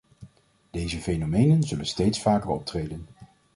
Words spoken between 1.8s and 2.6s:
steeds vaker